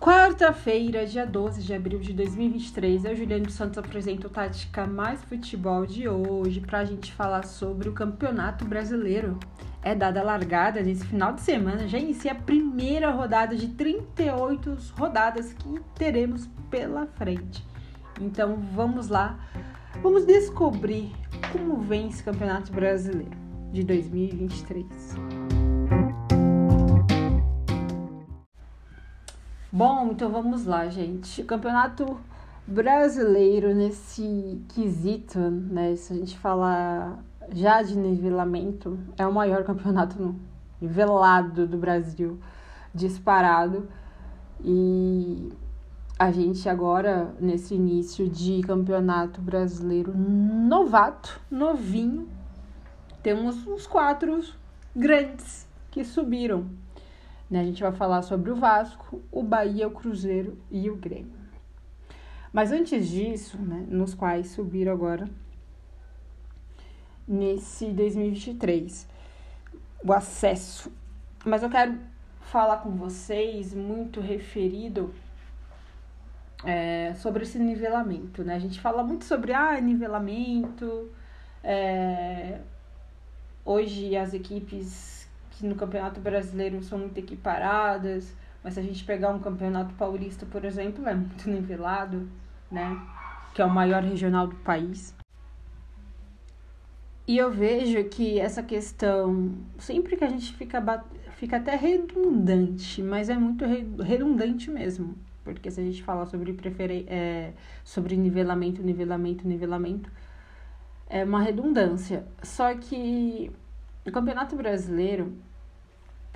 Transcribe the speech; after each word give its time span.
Quarta-feira, 0.00 1.04
dia 1.04 1.26
12 1.26 1.60
de 1.60 1.74
abril 1.74 1.98
de 1.98 2.12
2023, 2.12 3.04
eu, 3.04 3.16
Juliano 3.16 3.46
dos 3.46 3.54
Santos, 3.54 3.78
apresento 3.78 4.28
o 4.28 4.30
Tática 4.30 4.86
Mais 4.86 5.20
Futebol 5.24 5.84
de 5.84 6.08
hoje 6.08 6.60
para 6.60 6.78
a 6.78 6.84
gente 6.84 7.12
falar 7.12 7.44
sobre 7.44 7.88
o 7.88 7.92
Campeonato 7.92 8.64
Brasileiro. 8.64 9.36
É 9.82 9.96
dada 9.96 10.20
a 10.20 10.22
largada 10.22 10.80
nesse 10.82 11.04
final 11.04 11.32
de 11.32 11.40
semana, 11.40 11.88
já 11.88 11.98
inicia 11.98 12.30
a 12.30 12.36
primeira 12.36 13.10
rodada 13.10 13.56
de 13.56 13.68
38 13.70 14.76
rodadas 14.96 15.52
que 15.52 15.80
teremos 15.96 16.48
pela 16.70 17.06
frente. 17.06 17.66
Então 18.20 18.56
vamos 18.72 19.08
lá, 19.08 19.36
vamos 20.00 20.24
descobrir 20.24 21.12
como 21.50 21.76
vem 21.78 22.08
esse 22.08 22.22
Campeonato 22.22 22.72
Brasileiro 22.72 23.36
de 23.72 23.82
2023. 23.82 24.86
Bom, 29.70 30.12
então 30.12 30.30
vamos 30.30 30.64
lá, 30.64 30.88
gente. 30.88 31.42
O 31.42 31.44
campeonato 31.44 32.18
brasileiro 32.66 33.74
nesse 33.74 34.62
quesito, 34.74 35.38
né? 35.38 35.94
Se 35.94 36.10
a 36.14 36.16
gente 36.16 36.38
falar 36.38 37.22
já 37.52 37.82
de 37.82 37.94
nivelamento, 37.94 38.98
é 39.18 39.26
o 39.26 39.32
maior 39.32 39.64
campeonato 39.64 40.34
nivelado 40.80 41.66
do 41.66 41.76
Brasil, 41.76 42.38
disparado. 42.94 43.86
E 44.64 45.52
a 46.18 46.32
gente 46.32 46.66
agora, 46.66 47.34
nesse 47.38 47.74
início 47.74 48.26
de 48.26 48.62
campeonato 48.62 49.38
brasileiro 49.42 50.16
novato, 50.16 51.38
novinho, 51.50 52.26
temos 53.22 53.66
uns 53.66 53.86
quatro 53.86 54.42
grandes 54.96 55.68
que 55.90 56.02
subiram 56.06 56.64
né? 57.50 57.60
A 57.60 57.64
gente 57.64 57.82
vai 57.82 57.92
falar 57.92 58.22
sobre 58.22 58.50
o 58.50 58.56
Vasco, 58.56 59.22
o 59.30 59.42
Bahia, 59.42 59.88
o 59.88 59.92
Cruzeiro 59.92 60.58
e 60.70 60.90
o 60.90 60.96
Grêmio. 60.96 61.38
Mas 62.52 62.72
antes 62.72 63.08
disso, 63.08 63.58
né, 63.58 63.84
nos 63.88 64.14
quais 64.14 64.48
subiram 64.48 64.92
agora 64.92 65.28
nesse 67.26 67.86
2023, 67.92 69.06
o 70.02 70.12
acesso. 70.12 70.90
Mas 71.44 71.62
eu 71.62 71.68
quero 71.68 71.98
falar 72.40 72.78
com 72.78 72.90
vocês 72.90 73.74
muito 73.74 74.20
referido 74.20 75.14
é, 76.64 77.14
sobre 77.14 77.42
esse 77.42 77.58
nivelamento, 77.58 78.42
né? 78.42 78.54
A 78.54 78.58
gente 78.58 78.80
fala 78.80 79.04
muito 79.04 79.24
sobre 79.24 79.52
ah, 79.52 79.80
nivelamento. 79.80 81.10
É, 81.62 82.60
hoje 83.64 84.16
as 84.16 84.32
equipes 84.32 85.17
que 85.58 85.66
no 85.66 85.74
Campeonato 85.74 86.20
Brasileiro 86.20 86.80
são 86.84 86.98
muito 86.98 87.18
equiparadas, 87.18 88.32
mas 88.62 88.74
se 88.74 88.80
a 88.80 88.82
gente 88.82 89.04
pegar 89.04 89.30
um 89.30 89.40
Campeonato 89.40 89.92
Paulista, 89.94 90.46
por 90.46 90.64
exemplo, 90.64 91.06
é 91.08 91.14
muito 91.14 91.46
nivelado, 91.50 92.28
né? 92.70 92.96
Que 93.54 93.60
é 93.60 93.64
o 93.64 93.70
maior 93.70 94.02
regional 94.02 94.46
do 94.46 94.54
país. 94.56 95.12
E 97.26 97.36
eu 97.36 97.50
vejo 97.50 98.04
que 98.04 98.38
essa 98.38 98.62
questão, 98.62 99.52
sempre 99.78 100.16
que 100.16 100.24
a 100.24 100.28
gente 100.28 100.54
fica, 100.54 100.80
fica 101.36 101.56
até 101.56 101.74
redundante, 101.74 103.02
mas 103.02 103.28
é 103.28 103.34
muito 103.34 103.64
redundante 104.00 104.70
mesmo. 104.70 105.16
Porque 105.42 105.70
se 105.70 105.80
a 105.80 105.84
gente 105.84 106.02
falar 106.02 106.26
sobre, 106.26 106.52
preferir, 106.52 107.04
é, 107.08 107.52
sobre 107.84 108.16
nivelamento, 108.16 108.82
nivelamento, 108.82 109.46
nivelamento, 109.46 110.10
é 111.08 111.24
uma 111.24 111.42
redundância. 111.42 112.24
Só 112.42 112.74
que 112.74 113.50
o 114.06 114.12
Campeonato 114.12 114.56
Brasileiro, 114.56 115.32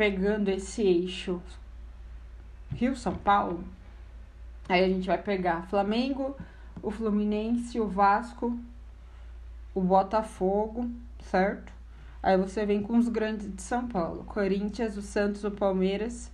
pegando 0.03 0.49
esse 0.49 0.83
eixo 0.83 1.41
Rio-São 2.75 3.15
Paulo, 3.15 3.63
aí 4.69 4.83
a 4.83 4.89
gente 4.89 5.07
vai 5.07 5.17
pegar 5.17 5.69
Flamengo, 5.69 6.37
o 6.83 6.91
Fluminense, 6.91 7.79
o 7.79 7.87
Vasco, 7.87 8.59
o 9.73 9.81
Botafogo, 9.81 10.91
certo? 11.21 11.73
Aí 12.21 12.37
você 12.37 12.67
vem 12.67 12.83
com 12.83 12.99
os 12.99 13.07
grandes 13.09 13.49
de 13.55 13.63
São 13.63 13.87
Paulo, 13.87 14.25
Corinthians, 14.25 14.97
o 14.97 15.03
Santos, 15.03 15.45
o 15.45 15.53
Palmeiras, 15.53 16.33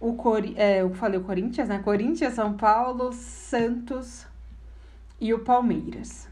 o 0.00 0.14
Cori 0.14 0.52
é, 0.56 0.82
eu 0.82 0.92
falei 0.92 1.20
o 1.20 1.22
Corinthians, 1.22 1.68
né? 1.68 1.78
Corinthians, 1.78 2.34
São 2.34 2.54
Paulo, 2.54 3.12
Santos 3.12 4.26
e 5.20 5.32
o 5.32 5.38
Palmeiras. 5.38 6.28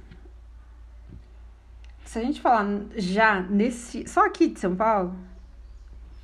Se 2.04 2.18
a 2.18 2.22
gente 2.22 2.40
falar 2.40 2.66
já 2.96 3.40
nesse, 3.40 4.08
só 4.08 4.26
aqui 4.26 4.48
de 4.48 4.58
São 4.58 4.74
Paulo, 4.74 5.27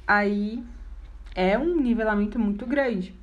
aí 0.06 0.64
é 1.34 1.58
um 1.58 1.80
nivelamento 1.80 2.38
muito 2.38 2.66
grande. 2.66 3.14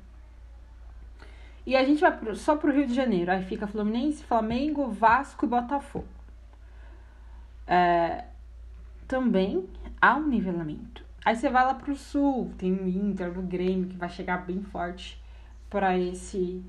E 1.64 1.76
a 1.76 1.84
gente 1.84 2.00
vai 2.00 2.16
pro, 2.16 2.34
só 2.34 2.56
para 2.56 2.70
o 2.70 2.72
Rio 2.72 2.86
de 2.86 2.94
Janeiro. 2.94 3.30
Aí 3.30 3.42
fica 3.44 3.66
Fluminense, 3.66 4.24
Flamengo, 4.24 4.88
Vasco 4.88 5.44
e 5.44 5.48
Botafogo. 5.48 6.08
É, 7.66 8.24
também 9.06 9.68
há 10.00 10.16
um 10.16 10.26
nivelamento. 10.26 11.04
Aí 11.24 11.36
você 11.36 11.48
vai 11.48 11.64
lá 11.64 11.74
para 11.74 11.92
o 11.92 11.96
sul, 11.96 12.52
tem 12.58 12.72
o 12.72 12.88
Inter, 12.88 13.38
o 13.38 13.42
Grêmio, 13.42 13.88
que 13.88 13.96
vai 13.96 14.08
chegar 14.08 14.44
bem 14.44 14.60
forte 14.62 15.22
para 15.70 15.96
esse. 15.96 16.64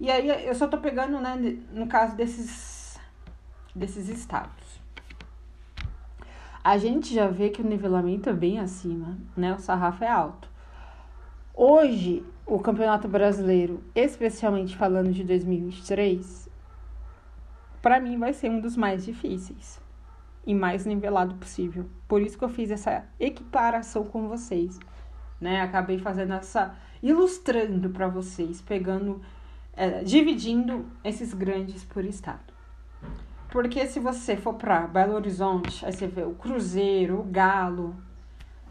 E 0.00 0.10
aí 0.10 0.46
eu 0.46 0.54
só 0.54 0.66
tô 0.66 0.78
pegando, 0.78 1.20
né, 1.20 1.36
no 1.72 1.86
caso 1.86 2.16
desses, 2.16 2.98
desses 3.74 4.08
estados 4.08 4.67
a 6.62 6.76
gente 6.76 7.14
já 7.14 7.28
vê 7.28 7.50
que 7.50 7.62
o 7.62 7.66
nivelamento 7.66 8.28
é 8.28 8.32
bem 8.32 8.58
acima, 8.58 9.16
né? 9.36 9.54
O 9.54 9.58
sarrafo 9.58 10.04
é 10.04 10.08
alto. 10.08 10.48
Hoje, 11.54 12.24
o 12.46 12.58
Campeonato 12.58 13.08
Brasileiro, 13.08 13.82
especialmente 13.94 14.76
falando 14.76 15.12
de 15.12 15.24
2023, 15.24 16.48
para 17.82 18.00
mim 18.00 18.18
vai 18.18 18.32
ser 18.32 18.50
um 18.50 18.60
dos 18.60 18.76
mais 18.76 19.04
difíceis 19.04 19.80
e 20.46 20.54
mais 20.54 20.86
nivelado 20.86 21.34
possível. 21.34 21.88
Por 22.06 22.22
isso 22.22 22.38
que 22.38 22.44
eu 22.44 22.48
fiz 22.48 22.70
essa 22.70 23.04
equiparação 23.18 24.04
com 24.04 24.28
vocês, 24.28 24.78
né? 25.40 25.60
Acabei 25.60 25.98
fazendo 25.98 26.34
essa 26.34 26.74
ilustrando 27.02 27.90
para 27.90 28.08
vocês, 28.08 28.60
pegando, 28.60 29.20
é, 29.74 30.02
dividindo 30.02 30.86
esses 31.04 31.32
grandes 31.34 31.84
por 31.84 32.04
estado. 32.04 32.52
Porque 33.50 33.86
se 33.86 33.98
você 33.98 34.36
for 34.36 34.54
para 34.54 34.86
Belo 34.86 35.14
Horizonte, 35.14 35.84
aí 35.84 35.92
você 35.92 36.06
vê 36.06 36.22
o 36.22 36.34
Cruzeiro, 36.34 37.20
o 37.20 37.24
Galo, 37.24 37.96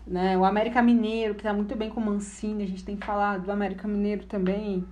né? 0.05 0.37
O 0.37 0.45
América 0.45 0.81
Mineiro, 0.81 1.35
que 1.35 1.43
tá 1.43 1.53
muito 1.53 1.75
bem 1.75 1.89
com 1.89 1.99
o 1.99 2.05
Mancini, 2.05 2.63
a 2.63 2.67
gente 2.67 2.85
tem 2.85 2.95
que 2.95 3.05
falar 3.05 3.39
do 3.39 3.51
América 3.51 3.87
Mineiro 3.87 4.25
também. 4.25 4.85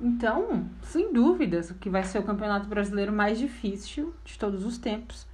Então, 0.00 0.66
sem 0.82 1.12
dúvidas, 1.12 1.70
o 1.70 1.74
que 1.74 1.88
vai 1.88 2.02
ser 2.02 2.18
o 2.18 2.24
Campeonato 2.24 2.66
Brasileiro 2.66 3.12
mais 3.12 3.38
difícil 3.38 4.12
de 4.24 4.38
todos 4.38 4.64
os 4.64 4.78
tempos. 4.78 5.26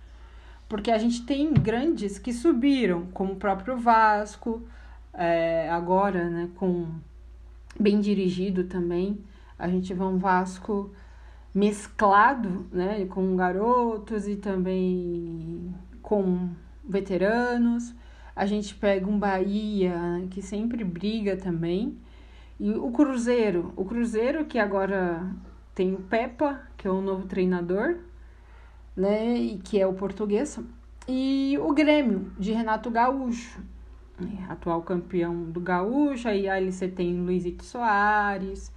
Porque 0.69 0.91
a 0.91 0.99
gente 0.99 1.25
tem 1.25 1.55
grandes 1.55 2.19
que 2.19 2.33
subiram, 2.33 3.07
como 3.07 3.33
o 3.33 3.37
próprio 3.37 3.79
Vasco, 3.79 4.63
é, 5.15 5.71
agora, 5.71 6.29
né, 6.29 6.51
com 6.57 6.89
bem 7.81 8.01
dirigido 8.01 8.65
também. 8.65 9.19
A 9.59 9.69
gente 9.69 9.95
vê 9.95 10.03
um 10.03 10.19
Vasco 10.19 10.93
mesclado 11.55 12.67
né, 12.73 13.07
com 13.07 13.37
garotos 13.37 14.29
e 14.29 14.37
também 14.37 15.75
com 16.03 16.51
veteranos. 16.87 17.95
A 18.35 18.47
gente 18.47 18.75
pega 18.75 19.09
um 19.09 19.19
Bahia 19.19 19.95
que 20.31 20.41
sempre 20.41 20.85
briga 20.85 21.37
também. 21.37 21.99
E 22.61 22.71
o 22.73 22.91
Cruzeiro, 22.91 23.73
o 23.77 23.85
Cruzeiro 23.85 24.45
que 24.45 24.59
agora 24.59 25.29
tem 25.75 25.95
o 25.95 25.99
Pepa, 25.99 26.61
que 26.77 26.89
é 26.89 26.91
o 26.91 27.01
novo 27.01 27.27
treinador, 27.27 27.99
né, 28.97 29.37
e 29.37 29.59
que 29.59 29.81
é 29.81 29.87
o 29.87 29.95
português, 29.95 30.59
e 31.07 31.57
o 31.61 31.73
Grêmio 31.73 32.33
de 32.37 32.51
Renato 32.53 32.91
Gaúcho, 32.91 33.61
né, 34.19 34.45
atual 34.49 34.83
campeão 34.83 35.45
do 35.45 35.61
Gaúcho, 35.61 36.29
aí, 36.29 36.49
aí 36.49 36.71
você 36.73 36.89
tem 36.89 37.21
Luizito 37.21 37.65
Soares, 37.65 38.73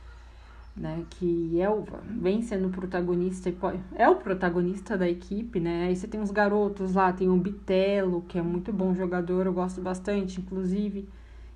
né, 0.76 1.04
que 1.10 1.60
é 1.60 1.70
o, 1.70 1.86
vem 2.22 2.42
sendo 2.42 2.70
protagonista, 2.70 3.54
é 3.96 4.08
o 4.08 4.16
protagonista 4.16 4.98
da 4.98 5.08
equipe, 5.08 5.60
né, 5.60 5.88
aí 5.88 5.96
você 5.96 6.08
tem 6.08 6.22
os 6.22 6.32
garotos 6.32 6.96
lá, 6.96 7.12
tem 7.12 7.30
o 7.30 7.38
Bitelo, 7.38 8.22
que 8.28 8.38
é 8.38 8.42
muito 8.42 8.72
bom 8.72 8.94
jogador, 8.94 9.46
eu 9.46 9.54
gosto 9.54 9.82
bastante, 9.82 10.40
inclusive, 10.40 11.08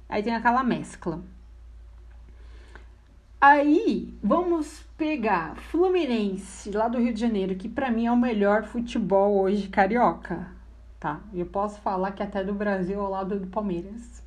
aí 0.10 0.22
tem 0.22 0.36
aquela 0.36 0.64
mescla. 0.64 1.22
Aí, 3.40 4.12
vamos 4.24 4.84
pegar 4.98 5.56
Fluminense, 5.56 6.72
lá 6.72 6.88
do 6.88 6.98
Rio 6.98 7.14
de 7.14 7.20
Janeiro, 7.20 7.56
que 7.56 7.70
para 7.70 7.92
mim 7.92 8.08
é 8.08 8.12
o 8.12 8.18
melhor 8.18 8.64
futebol 8.64 9.40
hoje 9.40 9.68
carioca, 9.68 10.48
tá? 11.00 11.22
Eu 11.32 11.46
posso 11.46 11.80
falar 11.82 12.12
que 12.14 12.24
até 12.24 12.44
do 12.44 12.54
Brasil 12.54 13.00
ao 13.00 13.12
lado 13.12 13.40
do 13.40 13.48
Palmeiras. 13.48 14.24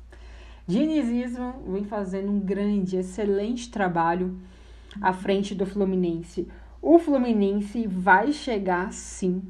Dinizismo 0.65 1.63
vem 1.67 1.83
fazendo 1.83 2.31
um 2.31 2.39
grande, 2.39 2.95
excelente 2.95 3.69
trabalho 3.69 4.39
à 5.01 5.13
frente 5.13 5.53
do 5.53 5.65
Fluminense. 5.65 6.47
O 6.81 6.97
Fluminense 6.97 7.85
vai 7.87 8.31
chegar 8.31 8.91
sim 8.93 9.41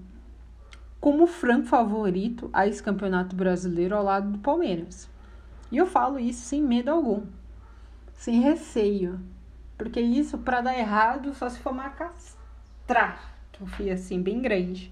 como 1.00 1.28
franco 1.28 1.68
favorito 1.68 2.50
a 2.52 2.68
esse 2.68 2.84
campeonato 2.84 3.36
brasileiro 3.36 3.96
ao 3.96 4.04
lado 4.04 4.32
do 4.32 4.40
Palmeiras. 4.40 5.10
E 5.72 5.78
eu 5.78 5.86
falo 5.86 6.20
isso 6.20 6.42
sem 6.42 6.62
medo 6.62 6.92
algum. 6.92 7.24
sem 8.14 8.42
receio. 8.42 9.20
Porque 9.78 10.02
isso, 10.02 10.38
para 10.40 10.60
dar 10.60 10.78
errado, 10.78 11.34
só 11.34 11.48
se 11.50 11.60
for 11.60 11.72
uma 11.72 11.90
fui 13.68 13.90
assim, 13.90 14.22
bem 14.22 14.42
grande. 14.42 14.92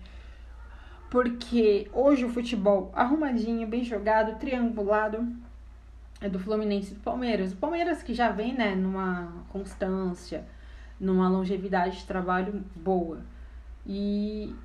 Porque 1.10 1.90
hoje 1.92 2.24
o 2.24 2.30
futebol 2.30 2.92
arrumadinho, 2.96 3.68
bem 3.68 3.84
jogado, 3.84 4.40
triangulado, 4.40 5.28
é 6.20 6.30
do 6.30 6.40
Fluminense 6.40 6.92
e 6.92 6.96
do 6.96 7.02
Palmeiras. 7.02 7.54
O 7.54 7.58
Palmeiras 7.58 8.02
que 8.02 8.14
já 8.14 8.30
vem, 8.32 8.54
né, 8.54 8.76
numa 8.76 9.46
constância, 9.50 10.46
numa 11.00 11.30
longevidade 11.30 12.00
de 12.00 12.06
trabalho 12.06 12.64
boa. 12.76 13.22
E 13.86 14.56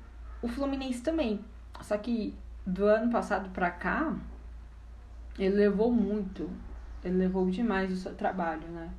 o 0.41 0.47
Fluminense 0.47 1.01
também. 1.01 1.39
Só 1.81 1.97
que 1.97 2.35
do 2.65 2.85
ano 2.85 3.11
passado 3.11 3.49
para 3.49 3.69
cá, 3.69 4.15
ele 5.37 5.55
levou 5.55 5.91
muito. 5.91 6.49
Ele 7.03 7.17
levou 7.17 7.49
demais 7.49 7.91
o 7.91 7.95
seu 7.97 8.15
trabalho, 8.15 8.67
né? 8.69 8.89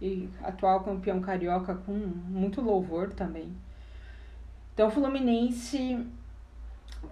E 0.00 0.28
atual 0.42 0.82
campeão 0.82 1.20
carioca 1.20 1.74
com 1.74 1.92
muito 1.92 2.60
louvor 2.60 3.12
também. 3.12 3.54
Então 4.72 4.88
o 4.88 4.90
Fluminense, 4.90 6.06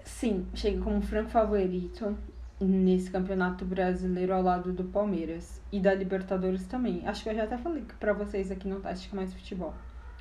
sim, 0.03 0.47
chega 0.55 0.81
como 0.81 1.03
franco 1.03 1.29
favorito 1.29 2.17
nesse 2.61 3.11
campeonato 3.11 3.65
brasileiro 3.65 4.35
ao 4.35 4.43
lado 4.43 4.73
do 4.73 4.85
Palmeiras 4.85 5.61
e 5.71 5.79
da 5.79 5.95
Libertadores 5.95 6.67
também. 6.67 7.07
Acho 7.07 7.23
que 7.23 7.29
eu 7.29 7.35
já 7.35 7.45
até 7.45 7.57
falei 7.57 7.85
para 8.01 8.13
vocês 8.13 8.51
aqui 8.51 8.67
no 8.67 8.81
Tática 8.81 9.15
Mais 9.15 9.33
Futebol. 9.33 9.75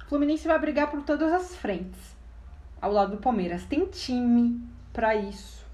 O 0.06 0.10
Fluminense 0.10 0.48
vai 0.48 0.60
brigar 0.60 0.90
por 0.90 1.02
todas 1.02 1.32
as 1.34 1.56
frentes 1.56 2.16
ao 2.82 2.92
lado 2.92 3.12
do 3.12 3.18
Palmeiras. 3.18 3.66
Tem 3.66 3.86
time 3.86 4.62
para 4.94 5.16
isso. 5.16 5.66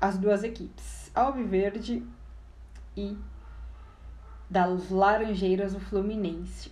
As 0.00 0.18
duas 0.18 0.44
equipes, 0.44 1.10
Alviverde 1.14 2.02
e 2.96 3.16
das 4.50 4.90
Laranjeiras, 4.90 5.74
o 5.74 5.80
Fluminense. 5.80 6.70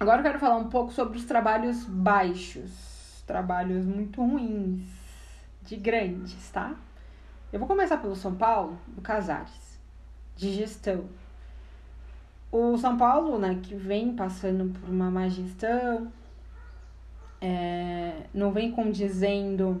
Agora 0.00 0.20
eu 0.20 0.22
quero 0.22 0.38
falar 0.38 0.56
um 0.56 0.68
pouco 0.68 0.92
sobre 0.92 1.18
os 1.18 1.24
trabalhos 1.24 1.84
baixos, 1.84 3.22
trabalhos 3.26 3.84
muito 3.84 4.24
ruins, 4.24 4.88
de 5.62 5.76
grandes, 5.76 6.50
tá? 6.50 6.74
Eu 7.50 7.58
vou 7.58 7.66
começar 7.66 7.96
pelo 7.96 8.14
São 8.14 8.34
Paulo, 8.34 8.78
do 8.88 9.00
Casares, 9.00 9.80
de 10.36 10.52
gestão. 10.52 11.06
O 12.52 12.76
São 12.76 12.98
Paulo, 12.98 13.38
né, 13.38 13.58
que 13.62 13.74
vem 13.74 14.14
passando 14.14 14.78
por 14.78 14.90
uma 14.90 15.10
má 15.10 15.28
gestão, 15.28 16.12
é, 17.40 18.24
não 18.34 18.52
vem 18.52 18.70
condizendo 18.70 19.80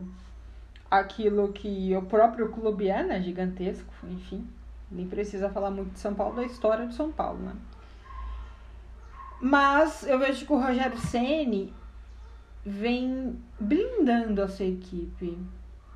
aquilo 0.90 1.52
que 1.52 1.94
o 1.94 2.02
próprio 2.02 2.48
clube 2.50 2.88
é, 2.88 3.02
né, 3.02 3.20
gigantesco, 3.20 3.92
enfim. 4.04 4.48
Nem 4.90 5.06
precisa 5.06 5.50
falar 5.50 5.70
muito 5.70 5.92
de 5.92 5.98
São 5.98 6.14
Paulo, 6.14 6.36
da 6.36 6.44
história 6.44 6.86
de 6.86 6.94
São 6.94 7.12
Paulo, 7.12 7.38
né? 7.40 7.52
Mas 9.42 10.06
eu 10.06 10.18
vejo 10.18 10.46
que 10.46 10.52
o 10.54 10.58
Rogério 10.58 10.96
Ceni 10.96 11.72
vem 12.64 13.38
blindando 13.60 14.42
a 14.42 14.48
sua 14.48 14.64
equipe 14.64 15.38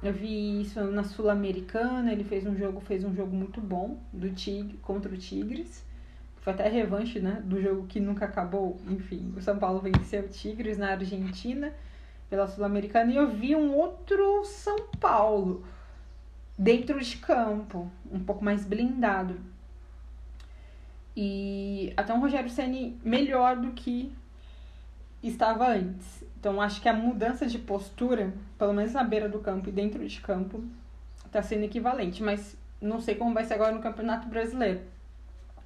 eu 0.02 0.12
vi 0.12 0.62
isso 0.62 0.82
na 0.84 1.04
Sul-Americana, 1.04 2.12
ele 2.12 2.25
fez 2.25 2.44
um 2.44 2.56
jogo, 2.56 2.81
fez 2.81 3.04
um 3.04 3.14
jogo 3.14 3.34
muito 3.34 3.60
bom 3.60 3.99
do 4.12 4.31
Tigre 4.31 4.76
contra 4.78 5.12
o 5.12 5.16
Tigres. 5.16 5.84
Foi 6.40 6.52
até 6.52 6.69
revanche, 6.69 7.20
né, 7.20 7.40
do 7.44 7.62
jogo 7.62 7.87
que 7.87 8.00
nunca 8.00 8.25
acabou. 8.25 8.81
Enfim, 8.88 9.32
o 9.37 9.40
São 9.40 9.58
Paulo 9.58 9.81
venceu 9.81 10.25
o 10.25 10.28
Tigres 10.28 10.76
na 10.76 10.90
Argentina 10.90 11.72
pela 12.28 12.49
Sul-Americana 12.49 13.12
e 13.12 13.16
eu 13.16 13.28
vi 13.28 13.54
um 13.54 13.76
outro 13.76 14.44
São 14.44 14.88
Paulo 14.99 15.64
dentro 16.58 16.98
de 17.00 17.19
campo, 17.19 17.88
um 18.10 18.19
pouco 18.19 18.44
mais 18.44 18.64
blindado. 18.64 19.37
E 21.16 21.93
até 21.96 22.12
um 22.12 22.20
Rogério 22.20 22.50
Ceni 22.50 22.98
melhor 23.05 23.56
do 23.56 23.70
que 23.70 24.12
estava 25.28 25.69
antes. 25.69 26.24
Então 26.38 26.60
acho 26.60 26.80
que 26.80 26.88
a 26.88 26.92
mudança 26.92 27.46
de 27.46 27.58
postura, 27.58 28.32
pelo 28.58 28.72
menos 28.72 28.92
na 28.92 29.04
beira 29.04 29.28
do 29.28 29.38
campo 29.38 29.69
e 29.69 29.72
dentro 29.72 30.06
de 30.06 30.20
campo, 30.20 30.62
está 31.24 31.40
sendo 31.42 31.64
equivalente, 31.64 32.22
mas 32.22 32.56
não 32.80 33.00
sei 33.00 33.14
como 33.14 33.32
vai 33.32 33.44
ser 33.44 33.54
agora 33.54 33.72
no 33.72 33.80
Campeonato 33.80 34.28
Brasileiro. 34.28 34.80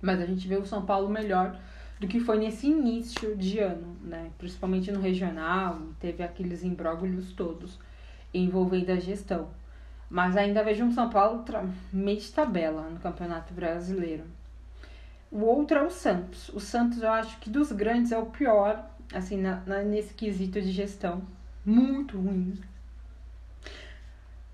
Mas 0.02 0.20
a 0.20 0.26
gente 0.26 0.46
vê 0.46 0.56
o 0.56 0.66
São 0.66 0.84
Paulo 0.84 1.08
melhor 1.08 1.58
do 1.98 2.06
que 2.06 2.20
foi 2.20 2.38
nesse 2.38 2.66
início 2.66 3.34
de 3.34 3.58
ano, 3.58 3.96
né? 4.02 4.30
Principalmente 4.36 4.92
no 4.92 5.00
regional, 5.00 5.80
teve 5.98 6.22
aqueles 6.22 6.62
imbróglios 6.62 7.32
todos 7.32 7.78
envolvendo 8.34 8.90
a 8.90 8.96
gestão. 8.96 9.48
Mas 10.08 10.36
ainda 10.36 10.62
vejo 10.62 10.84
um 10.84 10.92
São 10.92 11.08
Paulo 11.08 11.42
meio 11.92 12.20
de 12.20 12.30
tabela 12.30 12.82
no 12.82 13.00
Campeonato 13.00 13.54
Brasileiro. 13.54 14.24
O 15.30 15.40
outro 15.40 15.78
é 15.78 15.82
o 15.82 15.90
Santos. 15.90 16.48
O 16.50 16.60
Santos, 16.60 17.02
eu 17.02 17.10
acho 17.10 17.38
que 17.38 17.50
dos 17.50 17.72
grandes 17.72 18.12
é 18.12 18.18
o 18.18 18.26
pior 18.26 18.88
assim, 19.12 19.36
na, 19.36 19.62
na, 19.66 19.82
nesse 19.82 20.14
quesito 20.14 20.60
de 20.60 20.72
gestão. 20.72 21.22
Muito 21.64 22.18
ruim. 22.18 22.58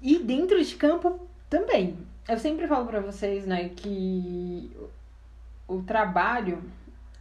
E 0.00 0.18
dentro 0.18 0.62
de 0.62 0.74
campo 0.74 1.28
também. 1.48 1.98
Eu 2.28 2.38
sempre 2.38 2.66
falo 2.66 2.86
para 2.86 3.00
vocês, 3.00 3.46
né, 3.46 3.68
que 3.68 4.70
o 5.66 5.82
trabalho 5.82 6.62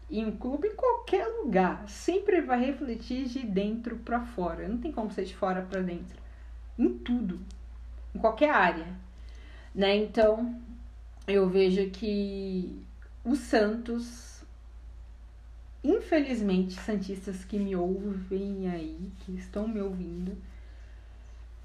em 0.10 0.30
clube 0.32 0.68
em 0.68 0.76
qualquer 0.76 1.26
lugar 1.26 1.88
sempre 1.88 2.42
vai 2.42 2.60
refletir 2.60 3.26
de 3.26 3.40
dentro 3.40 3.98
para 3.98 4.20
fora. 4.22 4.68
Não 4.68 4.78
tem 4.78 4.92
como 4.92 5.12
ser 5.12 5.24
de 5.24 5.36
fora 5.36 5.62
para 5.62 5.82
dentro. 5.82 6.20
Em 6.78 6.98
tudo, 6.98 7.40
em 8.14 8.20
qualquer 8.20 8.50
área, 8.50 8.88
né? 9.74 9.96
Então, 9.96 10.60
eu 11.28 11.48
vejo 11.50 11.90
que 11.92 12.84
o 13.24 13.36
Santos 13.36 14.31
Infelizmente, 15.84 16.80
Santistas 16.80 17.44
que 17.44 17.58
me 17.58 17.76
ouvem 17.76 18.70
aí, 18.70 19.12
que 19.20 19.32
estão 19.34 19.68
me 19.68 19.82
ouvindo, 19.82 20.38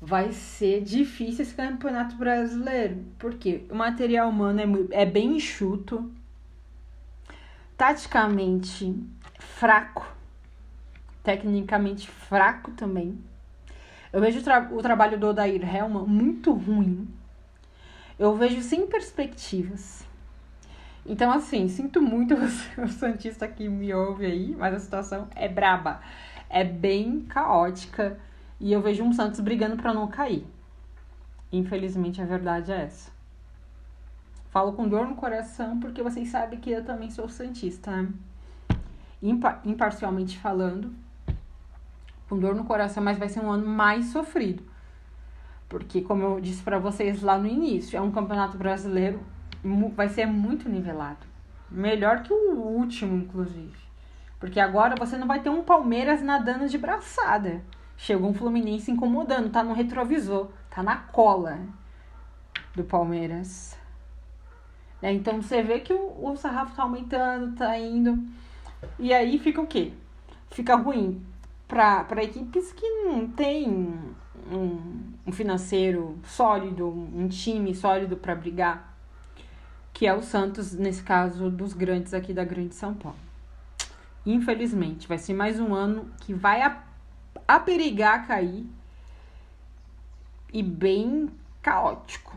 vai 0.00 0.32
ser 0.32 0.82
difícil 0.82 1.42
esse 1.42 1.54
campeonato 1.54 2.16
brasileiro. 2.16 3.04
Porque 3.18 3.64
o 3.70 3.74
material 3.74 4.30
humano 4.30 4.88
é, 4.90 5.02
é 5.02 5.06
bem 5.06 5.36
enxuto, 5.36 6.10
taticamente 7.76 8.94
fraco, 9.38 10.10
tecnicamente 11.22 12.08
fraco 12.08 12.70
também. 12.70 13.18
Eu 14.12 14.20
vejo 14.22 14.38
o, 14.38 14.42
tra 14.42 14.70
o 14.72 14.80
trabalho 14.80 15.18
do 15.18 15.26
Odair 15.26 15.62
Helman 15.62 16.06
muito 16.06 16.52
ruim. 16.52 17.06
Eu 18.18 18.34
vejo 18.34 18.62
sem 18.62 18.86
perspectivas. 18.86 20.05
Então, 21.08 21.30
assim, 21.30 21.68
sinto 21.68 22.02
muito 22.02 22.34
o 22.78 22.88
Santista 22.88 23.46
que 23.46 23.68
me 23.68 23.94
ouve 23.94 24.26
aí, 24.26 24.56
mas 24.58 24.74
a 24.74 24.80
situação 24.80 25.28
é 25.34 25.48
braba. 25.48 26.00
É 26.48 26.64
bem 26.64 27.22
caótica 27.22 28.18
e 28.58 28.72
eu 28.72 28.80
vejo 28.80 29.04
um 29.04 29.12
Santos 29.12 29.40
brigando 29.40 29.76
para 29.76 29.94
não 29.94 30.08
cair. 30.08 30.46
Infelizmente, 31.52 32.20
a 32.20 32.24
verdade 32.24 32.72
é 32.72 32.82
essa. 32.82 33.10
Falo 34.50 34.72
com 34.72 34.88
dor 34.88 35.06
no 35.06 35.14
coração 35.14 35.78
porque 35.78 36.02
vocês 36.02 36.28
sabem 36.28 36.58
que 36.58 36.70
eu 36.70 36.84
também 36.84 37.10
sou 37.10 37.28
Santista, 37.28 37.90
né? 37.90 38.08
Impa 39.22 39.60
imparcialmente 39.64 40.38
falando, 40.38 40.92
com 42.28 42.38
dor 42.38 42.54
no 42.54 42.64
coração, 42.64 43.02
mas 43.02 43.18
vai 43.18 43.28
ser 43.28 43.40
um 43.40 43.50
ano 43.50 43.66
mais 43.66 44.06
sofrido. 44.06 44.62
Porque, 45.68 46.00
como 46.00 46.22
eu 46.22 46.40
disse 46.40 46.62
para 46.62 46.78
vocês 46.78 47.22
lá 47.22 47.38
no 47.38 47.46
início, 47.46 47.96
é 47.96 48.00
um 48.00 48.10
campeonato 48.10 48.56
brasileiro 48.56 49.20
vai 49.94 50.08
ser 50.08 50.26
muito 50.26 50.68
nivelado. 50.68 51.26
Melhor 51.70 52.22
que 52.22 52.32
o 52.32 52.54
último, 52.54 53.16
inclusive. 53.16 53.76
Porque 54.38 54.60
agora 54.60 54.94
você 54.96 55.16
não 55.16 55.26
vai 55.26 55.40
ter 55.40 55.50
um 55.50 55.64
Palmeiras 55.64 56.22
nadando 56.22 56.68
de 56.68 56.78
braçada. 56.78 57.62
Chegou 57.96 58.30
um 58.30 58.34
Fluminense 58.34 58.90
incomodando, 58.90 59.50
tá 59.50 59.64
no 59.64 59.72
retrovisor, 59.72 60.50
tá 60.70 60.82
na 60.82 60.96
cola 60.96 61.60
do 62.74 62.84
Palmeiras. 62.84 63.76
É, 65.02 65.12
então 65.12 65.40
você 65.40 65.62
vê 65.62 65.80
que 65.80 65.92
o, 65.92 66.30
o 66.30 66.36
sarrafo 66.36 66.76
tá 66.76 66.82
aumentando, 66.82 67.56
tá 67.56 67.78
indo. 67.78 68.18
E 68.98 69.12
aí 69.12 69.38
fica 69.38 69.60
o 69.60 69.66
quê? 69.66 69.92
Fica 70.50 70.76
ruim 70.76 71.24
para 71.66 72.22
equipes 72.22 72.72
que 72.72 72.88
não 73.04 73.26
tem 73.26 73.68
um, 74.50 75.12
um 75.26 75.32
financeiro 75.32 76.18
sólido, 76.22 76.88
um 76.88 77.26
time 77.28 77.74
sólido 77.74 78.16
para 78.16 78.34
brigar 78.34 78.95
que 79.96 80.06
é 80.06 80.12
o 80.12 80.20
Santos, 80.20 80.74
nesse 80.74 81.02
caso, 81.02 81.48
dos 81.48 81.72
grandes 81.72 82.12
aqui 82.12 82.34
da 82.34 82.44
Grande 82.44 82.74
São 82.74 82.92
Paulo. 82.92 83.16
Infelizmente, 84.26 85.08
vai 85.08 85.16
ser 85.16 85.32
mais 85.32 85.58
um 85.58 85.72
ano 85.72 86.10
que 86.20 86.34
vai 86.34 86.60
aperigar 87.48 88.26
cair 88.26 88.66
e 90.52 90.62
bem 90.62 91.30
caótico. 91.62 92.36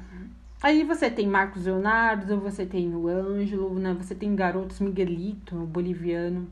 Aí 0.64 0.86
você 0.86 1.12
tem 1.12 1.28
Marcos 1.28 1.66
Leonardo, 1.66 2.40
você 2.40 2.66
tem 2.66 2.96
o 2.96 3.10
Ângelo, 3.10 3.78
né? 3.78 3.94
Você 4.00 4.16
tem 4.16 4.34
garotos 4.38 4.80
Miguelito, 4.80 5.62
o 5.62 5.68
boliviano. 5.68 6.48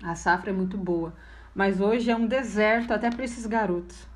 A 0.00 0.14
safra 0.14 0.50
é 0.50 0.54
muito 0.54 0.78
boa. 0.78 1.12
Mas 1.52 1.80
hoje 1.80 2.08
é 2.08 2.14
um 2.14 2.28
deserto 2.28 2.92
até 2.92 3.10
para 3.10 3.24
esses 3.24 3.46
garotos. 3.46 4.06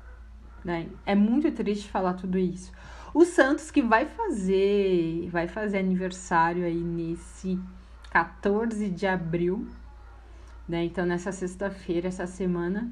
Né? 0.63 0.87
É 1.05 1.13
muito 1.13 1.51
triste 1.51 1.89
falar 1.89 2.13
tudo 2.13 2.37
isso. 2.37 2.71
O 3.15 3.23
Santos 3.23 3.71
que 3.71 3.81
vai 3.81 4.05
fazer, 4.05 5.29
vai 5.29 5.47
fazer 5.47 5.77
aniversário 5.77 6.65
aí 6.65 6.75
nesse 6.75 7.57
14 8.11 8.89
de 8.89 9.07
abril, 9.07 9.65
né? 10.67 10.83
Então, 10.83 11.05
nessa 11.05 11.31
sexta-feira, 11.31 12.09
essa 12.09 12.27
semana. 12.27 12.91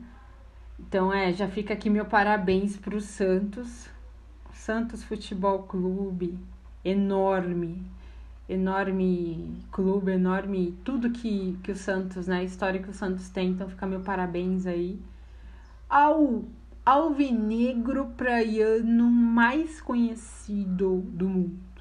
Então, 0.80 1.12
é, 1.12 1.34
já 1.34 1.50
fica 1.50 1.74
aqui 1.74 1.90
meu 1.90 2.06
parabéns 2.06 2.78
para 2.78 2.96
o 2.96 3.02
Santos. 3.02 3.90
Santos 4.54 5.04
Futebol 5.04 5.64
Clube, 5.64 6.40
enorme, 6.86 7.86
enorme 8.48 9.62
clube, 9.74 10.14
enorme 10.14 10.74
tudo 10.86 11.12
que, 11.12 11.60
que 11.62 11.74
o 11.74 11.76
Santos, 11.76 12.28
né? 12.28 12.38
A 12.38 12.44
história 12.44 12.82
que 12.82 12.90
o 12.90 12.94
Santos 12.94 13.28
tem. 13.28 13.50
Então, 13.50 13.68
fica 13.68 13.86
meu 13.86 14.00
parabéns 14.00 14.66
aí 14.66 14.98
ao 15.90 16.46
alvinegro 16.86 18.08
praiano 18.18 19.10
mais 19.10 19.80
conhecido 19.80 21.02
do 21.08 21.30
mundo. 21.30 21.74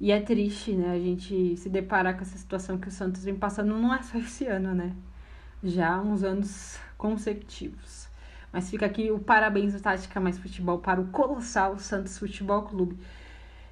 E 0.00 0.12
é 0.12 0.20
triste, 0.20 0.72
né, 0.72 0.92
a 0.92 0.98
gente 0.98 1.56
se 1.56 1.68
deparar 1.68 2.14
com 2.14 2.22
essa 2.22 2.36
situação 2.36 2.76
que 2.76 2.88
o 2.88 2.90
Santos 2.90 3.24
vem 3.24 3.34
passando, 3.34 3.74
não 3.78 3.94
é 3.94 4.02
só 4.02 4.18
esse 4.18 4.46
ano, 4.46 4.74
né? 4.74 4.94
Já 5.62 5.94
há 5.94 6.00
uns 6.00 6.22
anos 6.22 6.78
consecutivos. 6.98 8.08
Mas 8.52 8.68
fica 8.68 8.84
aqui 8.84 9.10
o 9.10 9.18
parabéns 9.18 9.72
do 9.72 9.80
Tática 9.80 10.20
Mais 10.20 10.38
Futebol 10.38 10.78
para 10.78 11.00
o 11.00 11.06
colossal 11.08 11.78
Santos 11.78 12.18
Futebol 12.18 12.62
Clube. 12.62 12.98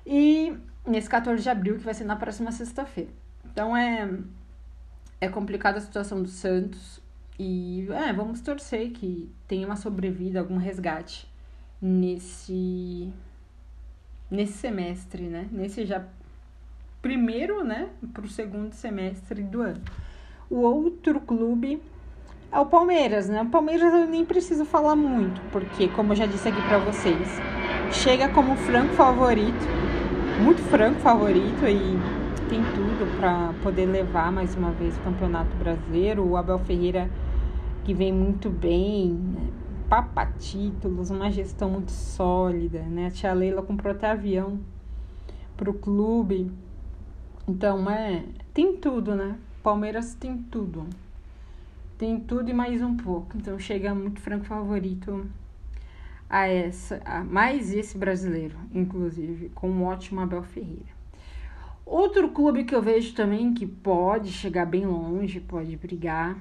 E 0.06 0.56
nesse 0.86 1.08
14 1.08 1.42
de 1.42 1.50
abril, 1.50 1.76
que 1.76 1.84
vai 1.84 1.94
ser 1.94 2.04
na 2.04 2.16
próxima 2.16 2.50
sexta-feira. 2.50 3.10
Então 3.44 3.76
é, 3.76 4.08
é 5.20 5.28
complicada 5.28 5.78
a 5.78 5.80
situação 5.80 6.22
do 6.22 6.28
Santos. 6.28 7.01
E 7.44 7.88
é, 7.90 8.12
vamos 8.12 8.40
torcer 8.40 8.92
que 8.92 9.28
tenha 9.48 9.66
uma 9.66 9.74
sobrevida, 9.74 10.38
algum 10.38 10.58
resgate 10.58 11.28
nesse 11.80 13.12
nesse 14.30 14.52
semestre, 14.52 15.24
né? 15.24 15.48
Nesse 15.50 15.84
já 15.84 16.04
primeiro, 17.02 17.64
né, 17.64 17.88
para 18.14 18.24
o 18.24 18.28
segundo 18.28 18.72
semestre 18.74 19.42
do 19.42 19.60
ano. 19.60 19.82
O 20.48 20.60
outro 20.60 21.20
clube 21.20 21.82
é 22.52 22.60
o 22.60 22.66
Palmeiras, 22.66 23.28
né? 23.28 23.42
O 23.42 23.46
Palmeiras 23.46 23.92
eu 23.92 24.06
nem 24.06 24.24
preciso 24.24 24.64
falar 24.64 24.94
muito, 24.94 25.40
porque 25.50 25.88
como 25.88 26.12
eu 26.12 26.16
já 26.16 26.26
disse 26.26 26.48
aqui 26.48 26.62
para 26.68 26.78
vocês, 26.78 27.28
chega 27.90 28.28
como 28.28 28.54
franco 28.54 28.94
favorito, 28.94 29.66
muito 30.40 30.62
franco 30.70 31.00
favorito 31.00 31.66
e 31.66 31.98
tem 32.48 32.62
tudo 32.76 33.18
para 33.18 33.52
poder 33.64 33.86
levar 33.86 34.30
mais 34.30 34.54
uma 34.54 34.70
vez 34.70 34.96
o 34.96 35.00
Campeonato 35.00 35.56
Brasileiro. 35.56 36.24
O 36.24 36.36
Abel 36.36 36.60
Ferreira 36.60 37.10
que 37.84 37.92
vem 37.92 38.12
muito 38.12 38.48
bem, 38.48 39.12
né? 39.12 39.50
papa 39.88 40.24
títulos, 40.24 41.10
uma 41.10 41.30
gestão 41.30 41.68
muito 41.68 41.90
sólida, 41.90 42.80
né? 42.80 43.08
A 43.08 43.10
tia 43.10 43.32
Leila 43.34 43.62
comprou 43.62 43.92
até 43.92 44.10
avião 44.10 44.58
pro 45.56 45.74
clube. 45.74 46.50
Então, 47.46 47.90
é, 47.90 48.24
tem 48.54 48.76
tudo, 48.76 49.14
né? 49.14 49.36
Palmeiras 49.62 50.14
tem 50.14 50.38
tudo. 50.38 50.86
Tem 51.98 52.18
tudo 52.18 52.50
e 52.50 52.54
mais 52.54 52.80
um 52.80 52.96
pouco. 52.96 53.36
Então 53.36 53.58
chega 53.58 53.94
muito 53.94 54.20
franco 54.20 54.44
favorito 54.46 55.26
a 56.28 56.48
essa, 56.48 57.02
a 57.04 57.22
mais 57.22 57.74
esse 57.74 57.98
brasileiro, 57.98 58.56
inclusive, 58.74 59.50
com 59.50 59.68
um 59.70 59.84
ótimo 59.84 60.20
Abel 60.20 60.42
Ferreira. 60.42 60.90
Outro 61.84 62.30
clube 62.30 62.64
que 62.64 62.74
eu 62.74 62.80
vejo 62.80 63.14
também 63.14 63.52
que 63.52 63.66
pode 63.66 64.32
chegar 64.32 64.64
bem 64.64 64.86
longe, 64.86 65.38
pode 65.38 65.76
brigar, 65.76 66.38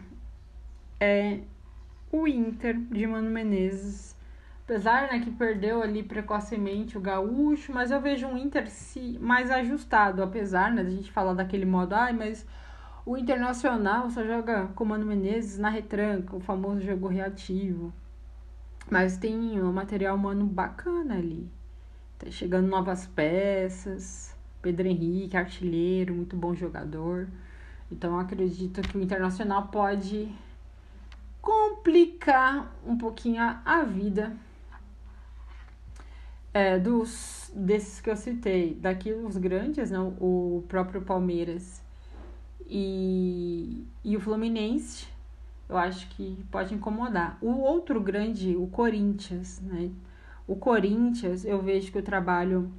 é 1.01 1.39
o 2.11 2.27
Inter 2.27 2.77
de 2.77 3.07
Mano 3.07 3.31
Menezes. 3.31 4.15
Apesar 4.63 5.11
né, 5.11 5.19
que 5.19 5.31
perdeu 5.31 5.81
ali 5.81 6.03
precocemente 6.03 6.97
o 6.97 7.01
Gaúcho, 7.01 7.73
mas 7.73 7.89
eu 7.89 7.99
vejo 7.99 8.27
um 8.27 8.37
Inter 8.37 8.69
se 8.69 9.17
mais 9.19 9.49
ajustado, 9.49 10.21
apesar 10.21 10.71
né, 10.71 10.83
da 10.83 10.89
gente 10.89 11.11
falar 11.11 11.33
daquele 11.33 11.65
modo, 11.65 11.93
ai, 11.93 12.13
mas 12.13 12.45
o 13.03 13.17
Internacional 13.17 14.09
só 14.11 14.23
joga 14.23 14.67
com 14.75 14.85
Mano 14.85 15.05
Menezes 15.05 15.57
na 15.57 15.69
retranca, 15.69 16.35
o 16.35 16.39
famoso 16.39 16.81
jogo 16.81 17.07
reativo. 17.07 17.91
Mas 18.89 19.17
tem 19.17 19.61
um 19.61 19.73
material 19.73 20.15
humano 20.15 20.45
bacana 20.45 21.15
ali. 21.15 21.49
Tá 22.19 22.29
chegando 22.29 22.67
novas 22.67 23.07
peças. 23.07 24.35
Pedro 24.61 24.87
Henrique, 24.87 25.35
artilheiro, 25.35 26.13
muito 26.13 26.35
bom 26.35 26.53
jogador. 26.53 27.27
Então 27.91 28.19
acredito 28.19 28.81
que 28.81 28.97
o 28.97 29.01
Internacional 29.01 29.67
pode 29.67 30.31
complicar 31.41 32.71
um 32.85 32.97
pouquinho 32.97 33.41
a, 33.41 33.83
vida 33.83 34.37
é, 36.53 36.77
dos 36.77 37.51
desses 37.55 37.99
que 37.99 38.09
eu 38.09 38.15
citei. 38.15 38.75
Daqui 38.75 39.11
os 39.11 39.37
grandes, 39.37 39.89
não, 39.89 40.11
né, 40.11 40.17
o 40.19 40.63
próprio 40.67 41.01
Palmeiras 41.01 41.81
e, 42.67 43.85
e 44.03 44.15
o 44.15 44.19
Fluminense, 44.19 45.07
eu 45.67 45.77
acho 45.77 46.07
que 46.09 46.37
pode 46.51 46.73
incomodar. 46.73 47.37
O 47.41 47.59
outro 47.59 47.99
grande, 47.99 48.55
o 48.55 48.67
Corinthians, 48.67 49.59
né? 49.61 49.89
O 50.47 50.55
Corinthians, 50.55 51.45
eu 51.45 51.61
vejo 51.61 51.91
que 51.91 51.97
o 51.97 52.03
trabalho 52.03 52.71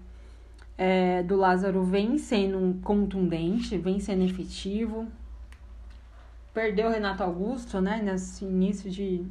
é, 0.76 1.22
do 1.22 1.36
Lázaro 1.36 1.82
vem 1.84 2.18
sendo 2.18 2.78
contundente, 2.82 3.78
vem 3.78 3.98
sendo 3.98 4.24
efetivo 4.24 5.06
perdeu 6.52 6.88
o 6.88 6.92
Renato 6.92 7.22
Augusto, 7.22 7.80
né, 7.80 8.00
nesse 8.02 8.44
início 8.44 8.90
de, 8.90 9.24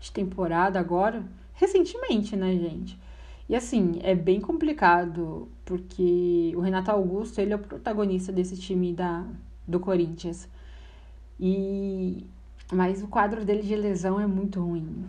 de 0.00 0.12
temporada 0.12 0.78
agora, 0.78 1.24
recentemente, 1.54 2.36
né, 2.36 2.52
gente? 2.56 2.98
E 3.48 3.56
assim, 3.56 3.98
é 4.02 4.14
bem 4.14 4.40
complicado, 4.40 5.48
porque 5.64 6.52
o 6.56 6.60
Renato 6.60 6.90
Augusto, 6.90 7.40
ele 7.40 7.52
é 7.52 7.56
o 7.56 7.58
protagonista 7.58 8.32
desse 8.32 8.56
time 8.56 8.92
da, 8.92 9.26
do 9.66 9.80
Corinthians. 9.80 10.48
E 11.38 12.24
mas 12.72 13.02
o 13.02 13.08
quadro 13.08 13.44
dele 13.44 13.62
de 13.62 13.74
lesão 13.74 14.20
é 14.20 14.26
muito 14.26 14.60
ruim. 14.60 15.04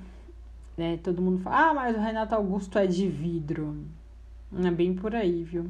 Né? 0.76 0.98
Todo 0.98 1.22
mundo 1.22 1.40
fala: 1.40 1.70
"Ah, 1.70 1.74
mas 1.74 1.96
o 1.96 2.00
Renato 2.00 2.34
Augusto 2.34 2.80
é 2.80 2.88
de 2.88 3.08
vidro". 3.08 3.86
É 4.54 4.72
bem 4.72 4.94
por 4.94 5.16
aí, 5.16 5.44
viu? 5.44 5.70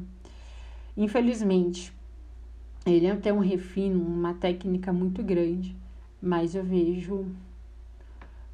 Infelizmente, 0.96 1.92
ele 2.84 3.14
tem 3.16 3.32
um 3.32 3.38
refino, 3.38 4.02
uma 4.02 4.34
técnica 4.34 4.92
muito 4.92 5.22
grande, 5.22 5.76
mas 6.20 6.54
eu 6.54 6.64
vejo 6.64 7.26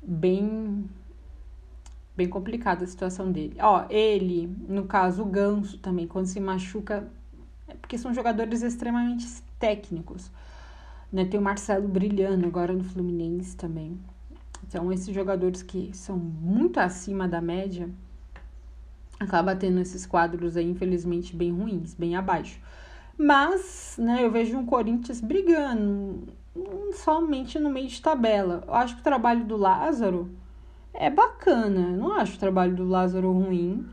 bem 0.02 0.88
bem 2.16 2.28
complicada 2.28 2.82
a 2.84 2.86
situação 2.86 3.30
dele. 3.30 3.56
Ó, 3.60 3.86
ele, 3.88 4.52
no 4.68 4.84
caso, 4.86 5.22
o 5.22 5.26
Ganso 5.26 5.78
também, 5.78 6.04
quando 6.04 6.26
se 6.26 6.40
machuca, 6.40 7.08
é 7.68 7.74
porque 7.74 7.96
são 7.96 8.12
jogadores 8.12 8.62
extremamente 8.62 9.24
técnicos. 9.56 10.28
Né? 11.12 11.24
Tem 11.24 11.38
o 11.38 11.42
Marcelo 11.42 11.86
brilhando 11.86 12.44
agora 12.44 12.72
no 12.72 12.82
Fluminense 12.82 13.56
também. 13.56 14.00
Então, 14.66 14.92
esses 14.92 15.14
jogadores 15.14 15.62
que 15.62 15.90
são 15.94 16.16
muito 16.16 16.80
acima 16.80 17.28
da 17.28 17.40
média, 17.40 17.88
acaba 19.20 19.54
tendo 19.54 19.78
esses 19.78 20.04
quadros 20.04 20.56
aí, 20.56 20.68
infelizmente, 20.68 21.36
bem 21.36 21.52
ruins, 21.52 21.94
bem 21.94 22.16
abaixo. 22.16 22.60
Mas, 23.18 23.96
né, 23.98 24.24
eu 24.24 24.30
vejo 24.30 24.56
um 24.56 24.64
Corinthians 24.64 25.20
brigando, 25.20 26.28
somente 26.92 27.58
no 27.58 27.68
meio 27.68 27.88
de 27.88 28.00
tabela. 28.00 28.62
Eu 28.66 28.74
acho 28.74 28.94
que 28.94 29.00
o 29.00 29.04
trabalho 29.04 29.44
do 29.44 29.56
Lázaro 29.56 30.30
é 30.94 31.10
bacana. 31.10 31.80
Eu 31.80 31.96
não 31.96 32.12
acho 32.12 32.36
o 32.36 32.38
trabalho 32.38 32.76
do 32.76 32.84
Lázaro 32.84 33.32
ruim. 33.32 33.84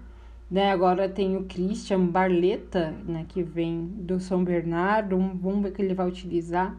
Né? 0.50 0.72
Agora 0.72 1.10
tem 1.10 1.36
o 1.36 1.46
Christian 1.46 2.05
Barleta, 2.05 2.94
né, 3.03 3.25
que 3.27 3.41
vem 3.41 3.88
do 3.88 4.20
São 4.20 4.44
Bernardo. 4.44 5.17
Vamos 5.17 5.63
ver 5.63 5.72
que 5.72 5.82
ele 5.82 5.96
vai 5.96 6.08
utilizar. 6.08 6.75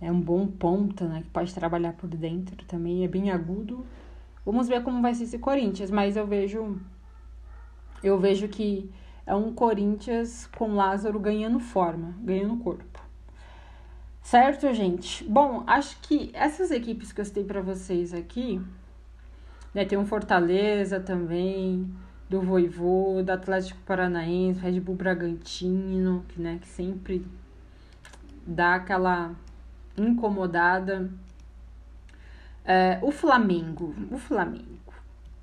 É 0.00 0.10
um 0.10 0.20
bom 0.20 0.48
ponta, 0.48 1.06
né, 1.06 1.22
que 1.22 1.30
pode 1.30 1.54
trabalhar 1.54 1.92
por 1.92 2.08
dentro 2.08 2.64
também, 2.66 3.04
é 3.04 3.08
bem 3.08 3.30
agudo. 3.30 3.86
Vamos 4.44 4.68
ver 4.68 4.82
como 4.82 5.00
vai 5.00 5.14
ser 5.14 5.24
esse 5.24 5.38
Corinthians, 5.38 5.90
mas 5.90 6.16
eu 6.16 6.26
vejo 6.26 6.78
eu 8.02 8.18
vejo 8.18 8.46
que 8.46 8.90
é 9.26 9.34
um 9.34 9.52
Corinthians 9.52 10.48
com 10.56 10.74
Lázaro 10.74 11.18
ganhando 11.18 11.58
forma, 11.58 12.14
ganhando 12.22 12.56
corpo. 12.58 13.04
Certo, 14.22 14.72
gente? 14.72 15.24
Bom, 15.24 15.64
acho 15.66 16.00
que 16.00 16.30
essas 16.32 16.70
equipes 16.70 17.12
que 17.12 17.20
eu 17.20 17.24
citei 17.24 17.44
para 17.44 17.60
vocês 17.60 18.14
aqui, 18.14 18.60
né, 19.74 19.84
tem 19.84 19.98
um 19.98 20.06
Fortaleza 20.06 21.00
também, 21.00 21.92
do 22.28 22.40
Voivô, 22.40 23.22
do 23.22 23.30
Atlético 23.30 23.78
Paranaense, 23.86 24.60
Red 24.60 24.80
Bull 24.80 24.96
Bragantino, 24.96 26.24
que, 26.28 26.40
né, 26.40 26.58
que 26.60 26.68
sempre 26.68 27.24
dá 28.46 28.76
aquela 28.76 29.32
incomodada. 29.96 31.08
É, 32.64 32.98
o 33.00 33.12
Flamengo, 33.12 33.94
o 34.10 34.18
Flamengo, 34.18 34.92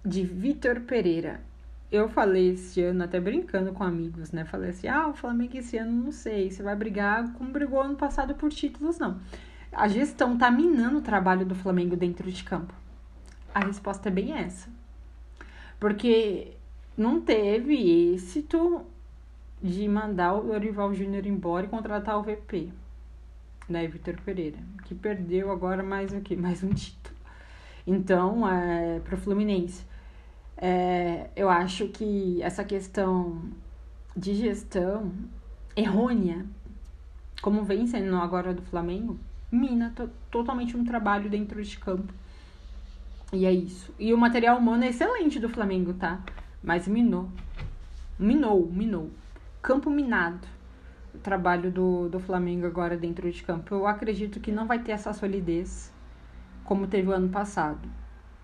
de 0.05 0.25
Vitor 0.25 0.81
Pereira 0.81 1.39
eu 1.93 2.09
falei 2.09 2.53
esse 2.53 2.81
ano, 2.81 3.03
até 3.03 3.19
brincando 3.19 3.71
com 3.71 3.83
amigos, 3.83 4.31
né? 4.31 4.43
Falei 4.45 4.71
assim: 4.71 4.87
ah, 4.87 5.09
o 5.09 5.13
Flamengo 5.13 5.55
esse 5.55 5.77
ano 5.77 6.05
não 6.05 6.11
sei, 6.11 6.49
você 6.49 6.63
vai 6.63 6.75
brigar 6.75 7.31
como 7.33 7.51
brigou 7.51 7.79
ano 7.81 7.95
passado 7.95 8.33
por 8.33 8.49
títulos, 8.49 8.97
não. 8.97 9.19
A 9.71 9.87
gestão 9.87 10.35
tá 10.35 10.49
minando 10.49 10.97
o 10.97 11.01
trabalho 11.01 11.45
do 11.45 11.53
Flamengo 11.53 11.95
dentro 11.95 12.31
de 12.31 12.43
campo. 12.43 12.73
A 13.53 13.59
resposta 13.59 14.09
é 14.09 14.11
bem 14.11 14.33
essa. 14.33 14.69
Porque 15.79 16.53
não 16.97 17.21
teve 17.21 17.75
êxito 18.13 18.83
de 19.61 19.87
mandar 19.87 20.33
o 20.33 20.43
Dorival 20.43 20.93
Júnior 20.95 21.27
embora 21.27 21.67
e 21.67 21.69
contratar 21.69 22.17
o 22.17 22.23
VP, 22.23 22.69
né, 23.69 23.87
Vitor 23.87 24.15
Pereira, 24.25 24.57
que 24.83 24.95
perdeu 24.95 25.51
agora 25.51 25.83
mais 25.83 26.11
o 26.11 26.21
que? 26.21 26.35
Mais 26.35 26.63
um 26.63 26.73
título. 26.73 27.15
Então, 27.85 28.47
é, 28.47 28.99
para 28.99 29.15
o 29.15 29.17
Fluminense, 29.17 29.85
é, 30.65 31.29
eu 31.35 31.49
acho 31.49 31.89
que 31.89 32.41
essa 32.41 32.63
questão 32.63 33.41
de 34.15 34.33
gestão 34.33 35.11
errônea, 35.75 36.45
como 37.41 37.65
vem 37.65 37.85
sendo 37.85 38.15
agora 38.15 38.53
do 38.53 38.61
Flamengo, 38.61 39.19
mina 39.51 39.93
totalmente 40.31 40.77
um 40.77 40.85
trabalho 40.85 41.29
dentro 41.29 41.61
de 41.61 41.77
campo. 41.77 42.13
E 43.33 43.45
é 43.45 43.51
isso. 43.51 43.93
E 43.99 44.13
o 44.13 44.17
material 44.17 44.57
humano 44.57 44.85
é 44.85 44.87
excelente 44.87 45.37
do 45.37 45.49
Flamengo, 45.49 45.95
tá? 45.95 46.21
Mas 46.63 46.87
minou. 46.87 47.27
Minou, 48.17 48.65
minou. 48.71 49.11
Campo 49.61 49.89
minado. 49.89 50.47
O 51.13 51.17
trabalho 51.17 51.69
do, 51.71 52.07
do 52.07 52.21
Flamengo 52.21 52.65
agora 52.65 52.95
dentro 52.95 53.29
de 53.29 53.43
campo. 53.43 53.75
Eu 53.75 53.85
acredito 53.85 54.39
que 54.39 54.49
não 54.49 54.65
vai 54.65 54.79
ter 54.79 54.93
essa 54.93 55.11
solidez 55.11 55.91
como 56.63 56.87
teve 56.87 57.09
o 57.09 57.11
ano 57.11 57.27
passado. 57.27 57.81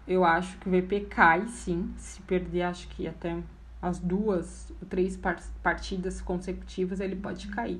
Eu 0.09 0.25
acho 0.25 0.57
que 0.57 0.67
o 0.67 0.71
VP 0.71 1.01
cai, 1.01 1.45
sim. 1.47 1.93
Se 1.95 2.19
perder, 2.23 2.63
acho 2.63 2.87
que 2.87 3.07
até 3.07 3.37
as 3.79 3.99
duas 3.99 4.73
ou 4.81 4.87
três 4.87 5.15
partidas 5.61 6.19
consecutivas 6.19 6.99
ele 6.99 7.15
pode 7.15 7.47
cair. 7.49 7.79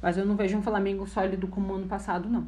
Mas 0.00 0.16
eu 0.16 0.24
não 0.24 0.36
vejo 0.36 0.56
um 0.56 0.62
Flamengo 0.62 1.04
sólido 1.08 1.48
como 1.48 1.74
ano 1.74 1.88
passado, 1.88 2.28
não. 2.28 2.46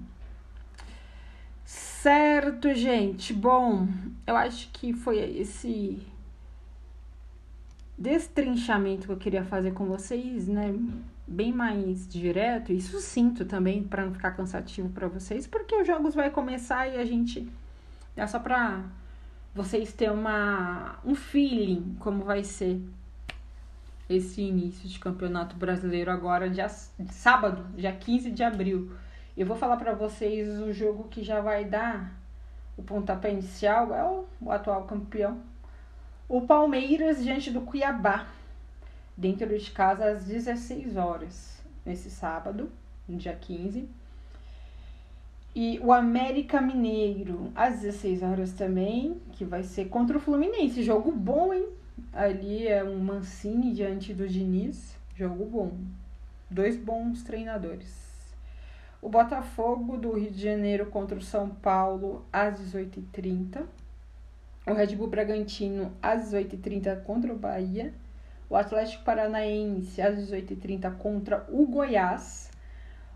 Certo, 1.65 2.73
gente. 2.75 3.33
Bom, 3.33 3.89
eu 4.25 4.37
acho 4.37 4.71
que 4.73 4.93
foi 4.93 5.19
esse 5.19 6.01
destrinchamento 7.99 9.07
que 9.07 9.13
eu 9.13 9.17
queria 9.17 9.45
fazer 9.45 9.73
com 9.73 9.87
vocês, 9.87 10.47
né? 10.47 10.73
Bem 11.27 11.53
mais 11.53 12.07
direto 12.07 12.73
e 12.73 12.81
sucinto 12.81 13.45
também, 13.45 13.83
para 13.83 14.05
não 14.05 14.13
ficar 14.13 14.31
cansativo 14.31 14.89
para 14.91 15.09
vocês, 15.09 15.45
porque 15.45 15.75
os 15.75 15.87
jogos 15.87 16.15
vai 16.15 16.31
começar 16.31 16.87
e 16.87 16.97
a 16.97 17.05
gente 17.05 17.51
é 18.17 18.27
só 18.27 18.39
para 18.39 18.85
vocês 19.55 19.93
terem 19.93 20.15
uma 20.15 20.99
um 21.05 21.15
feeling 21.15 21.97
como 21.99 22.25
vai 22.25 22.45
ser 22.45 22.81
esse 24.09 24.43
início 24.43 24.89
de 24.89 24.99
campeonato 24.99 25.57
brasileiro 25.57 26.11
agora 26.11 26.51
dia 26.51 26.69
sábado, 26.69 27.65
dia 27.77 27.93
15 27.93 28.31
de 28.31 28.43
abril. 28.43 28.93
Eu 29.37 29.47
vou 29.47 29.57
falar 29.57 29.77
para 29.77 29.95
vocês 29.95 30.61
o 30.61 30.73
jogo 30.73 31.09
que 31.09 31.23
já 31.23 31.41
vai 31.41 31.65
dar 31.65 32.13
o 32.77 32.83
pontapé 32.83 33.31
inicial 33.33 33.95
é 33.95 34.05
o, 34.05 34.27
o 34.41 34.51
atual 34.51 34.85
campeão 34.85 35.41
o 36.33 36.41
Palmeiras 36.41 37.23
diante 37.23 37.51
do 37.51 37.61
Cuiabá, 37.61 38.27
dentro 39.15 39.47
de 39.59 39.71
casa 39.71 40.07
às 40.07 40.25
16 40.25 40.97
horas, 40.97 41.63
nesse 41.85 42.11
sábado, 42.11 42.73
dia 43.07 43.35
15. 43.35 43.87
E 45.55 45.79
o 45.83 45.93
América 45.93 46.61
Mineiro 46.61 47.53
às 47.55 47.81
16 47.81 48.23
horas 48.23 48.53
também, 48.53 49.21
que 49.33 49.45
vai 49.45 49.63
ser 49.63 49.87
contra 49.87 50.17
o 50.17 50.21
Fluminense. 50.21 50.83
Jogo 50.83 51.13
bom, 51.13 51.53
hein? 51.53 51.69
Ali 52.13 52.67
é 52.67 52.83
um 52.83 52.99
Mancini 52.99 53.73
diante 53.73 54.15
do 54.15 54.27
Diniz. 54.27 54.97
Jogo 55.15 55.45
bom. 55.45 55.73
Dois 56.51 56.77
bons 56.77 57.23
treinadores. 57.23 58.11
O 59.01 59.09
Botafogo 59.09 59.97
do 59.97 60.13
Rio 60.13 60.31
de 60.31 60.43
Janeiro 60.43 60.87
contra 60.87 61.19
o 61.19 61.23
São 61.23 61.49
Paulo 61.49 62.25
às 62.33 62.61
18h30 62.61 63.65
o 64.65 64.75
Red 64.75 64.95
Bull 64.95 65.09
Bragantino 65.09 65.93
às 66.01 66.33
18h30 66.33 67.03
contra 67.03 67.33
o 67.33 67.37
Bahia, 67.37 67.93
o 68.49 68.55
Atlético 68.55 69.03
Paranaense 69.03 70.01
às 70.01 70.17
18h30 70.17 70.97
contra 70.99 71.45
o 71.51 71.67
Goiás, 71.67 72.49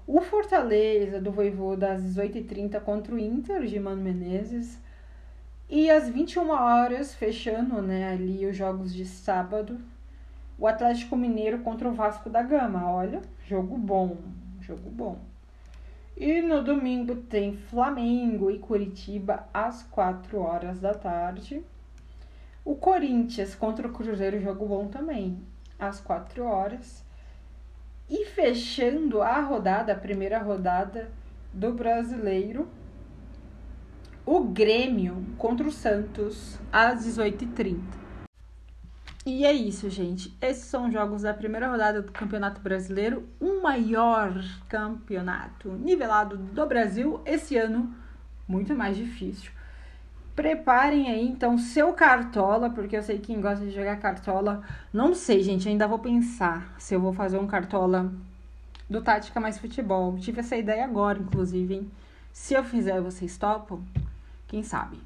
o 0.07 0.21
Fortaleza 0.21 1.21
do 1.21 1.33
Voivoda 1.33 1.93
às 1.93 2.03
18h30 2.03 2.81
contra 2.81 3.15
o 3.15 3.19
Inter 3.19 3.65
de 3.65 3.81
Mano 3.81 4.03
Menezes, 4.03 4.79
e 5.69 5.91
às 5.91 6.09
21 6.09 6.49
horas, 6.51 7.13
fechando 7.13 7.83
né, 7.83 8.13
ali 8.13 8.47
os 8.47 8.57
jogos 8.57 8.95
de 8.95 9.05
sábado, 9.05 9.81
o 10.57 10.67
Atlético 10.67 11.17
Mineiro 11.17 11.59
contra 11.59 11.89
o 11.89 11.93
Vasco 11.93 12.31
da 12.31 12.41
Gama. 12.41 12.89
Olha, 12.89 13.21
jogo 13.49 13.77
bom, 13.77 14.17
jogo 14.61 14.89
bom. 14.89 15.19
E 16.17 16.41
no 16.41 16.63
domingo 16.63 17.17
tem 17.17 17.57
Flamengo 17.57 18.51
e 18.51 18.61
Curitiba 18.61 19.49
às 19.53 19.83
4 19.83 20.39
horas 20.39 20.79
da 20.79 20.95
tarde. 20.95 21.63
O 22.65 22.77
Corinthians 22.77 23.55
contra 23.55 23.87
o 23.87 23.93
Cruzeiro, 23.93 24.41
jogo 24.41 24.67
bom 24.67 24.87
também, 24.87 25.39
às 25.79 26.01
4 26.01 26.45
horas. 26.45 27.05
E 28.09 28.25
fechando 28.27 29.21
a 29.21 29.41
rodada, 29.41 29.93
a 29.93 29.97
primeira 29.97 30.39
rodada 30.39 31.11
do 31.53 31.73
Brasileiro, 31.73 32.69
o 34.25 34.45
Grêmio 34.45 35.25
contra 35.37 35.67
o 35.67 35.73
Santos 35.73 36.59
às 36.73 37.05
18h30. 37.05 37.81
E 39.25 39.45
é 39.45 39.53
isso, 39.53 39.91
gente. 39.91 40.37
Esses 40.41 40.67
são 40.67 40.87
os 40.87 40.93
jogos 40.93 41.23
da 41.23 41.35
primeira 41.35 41.69
rodada 41.69 42.01
do 42.01 42.13
Campeonato 42.13 42.61
Brasileiro, 42.61 43.29
o 43.41 43.61
maior 43.61 44.33
campeonato 44.69 45.73
nivelado 45.73 46.37
do 46.37 46.65
Brasil 46.65 47.21
esse 47.27 47.57
ano, 47.57 47.93
muito 48.47 48.73
mais 48.73 48.97
difícil. 48.97 49.51
Preparem 50.37 51.09
aí 51.09 51.27
então 51.27 51.57
seu 51.57 51.95
cartola, 51.95 52.69
porque 52.69 52.95
eu 52.95 53.03
sei 53.03 53.19
quem 53.19 53.41
gosta 53.41 53.65
de 53.65 53.71
jogar 53.71 53.97
cartola. 53.97 54.63
Não 54.93 55.15
sei, 55.15 55.43
gente, 55.43 55.67
ainda 55.67 55.89
vou 55.89 55.99
pensar 55.99 56.75
se 56.79 56.95
eu 56.95 57.01
vou 57.01 57.15
fazer 57.15 57.39
um 57.39 57.47
cartola 57.47 58.13
do 58.89 59.01
Tática 59.01 59.41
Mais 59.41 59.59
Futebol. 59.59 60.19
Tive 60.19 60.41
essa 60.41 60.55
ideia 60.55 60.85
agora, 60.85 61.19
inclusive, 61.19 61.75
hein? 61.75 61.91
Se 62.35 62.53
eu 62.53 62.63
fizer, 62.63 63.01
vocês 63.01 63.39
topam? 63.39 63.83
Quem 64.47 64.63
sabe? 64.63 64.99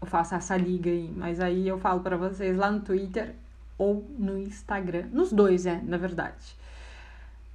Eu 0.00 0.06
faço 0.06 0.36
essa 0.36 0.56
liga 0.56 0.88
aí, 0.88 1.12
mas 1.14 1.40
aí 1.40 1.66
eu 1.66 1.76
falo 1.78 1.98
para 1.98 2.16
vocês 2.16 2.56
lá 2.56 2.70
no 2.70 2.78
Twitter 2.78 3.34
ou 3.76 4.08
no 4.16 4.38
Instagram. 4.38 5.06
Nos 5.12 5.32
dois, 5.32 5.66
é, 5.66 5.80
na 5.82 5.96
verdade. 5.96 6.56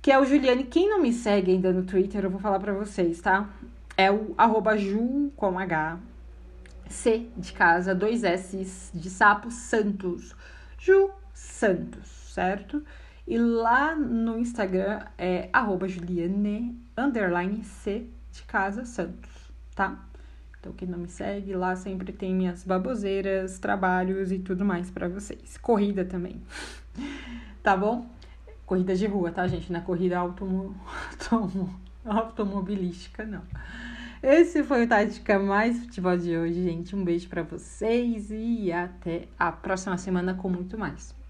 Que 0.01 0.11
é 0.11 0.19
o 0.19 0.25
Juliane. 0.25 0.65
Quem 0.65 0.89
não 0.89 1.01
me 1.01 1.13
segue 1.13 1.53
ainda 1.53 1.71
no 1.71 1.83
Twitter, 1.83 2.25
eu 2.25 2.29
vou 2.29 2.41
falar 2.41 2.59
pra 2.59 2.73
vocês, 2.73 3.21
tá? 3.21 3.47
É 3.95 4.11
o 4.11 4.33
arroba 4.37 4.77
Ju 4.77 5.31
com 5.37 5.57
H. 5.57 5.97
C 6.93 7.27
de 7.35 7.51
casa, 7.53 7.93
dois 7.93 8.23
S 8.23 8.91
de 8.93 9.09
sapo, 9.09 9.51
Santos. 9.51 10.35
Ju 10.77 11.09
Santos, 11.33 12.07
certo? 12.33 12.83
E 13.27 13.37
lá 13.37 13.95
no 13.95 14.37
Instagram 14.37 15.01
é 15.17 15.49
arroba 15.51 15.87
Juliane, 15.87 16.79
underline 16.97 17.63
C 17.63 18.07
de 18.31 18.43
casa, 18.43 18.85
Santos, 18.85 19.31
tá? 19.75 20.05
Então, 20.59 20.71
quem 20.73 20.87
não 20.87 20.99
me 20.99 21.09
segue, 21.09 21.53
lá 21.53 21.75
sempre 21.75 22.13
tem 22.13 22.33
minhas 22.33 22.63
baboseiras, 22.63 23.59
trabalhos 23.59 24.31
e 24.31 24.39
tudo 24.39 24.63
mais 24.63 24.89
para 24.89 25.09
vocês. 25.09 25.57
Corrida 25.57 26.05
também. 26.05 26.41
tá 27.61 27.75
bom? 27.75 28.09
Corrida 28.65 28.95
de 28.95 29.05
rua, 29.05 29.31
tá, 29.31 29.45
gente? 29.47 29.71
Não 29.71 29.79
é 29.79 29.83
corrida 29.83 30.17
automo... 30.17 30.75
automobilística, 32.05 33.25
não. 33.25 33.41
Esse 34.25 34.63
foi 34.63 34.85
o 34.85 34.87
Tática 34.87 35.37
Mais 35.37 35.77
Futebol 35.79 36.17
de 36.17 36.37
hoje, 36.37 36.63
gente. 36.63 36.95
Um 36.95 37.03
beijo 37.03 37.27
para 37.27 37.43
vocês 37.43 38.31
e 38.31 38.71
até 38.71 39.27
a 39.37 39.51
próxima 39.51 39.97
semana 39.97 40.33
com 40.33 40.47
muito 40.47 40.77
mais. 40.77 41.13